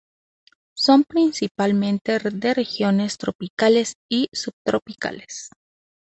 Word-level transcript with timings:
Son 0.73 1.03
principalmente 1.03 2.17
de 2.17 2.55
regiones 2.55 3.19
tropicales 3.19 3.97
y 4.09 4.29
subtropicales. 4.33 5.51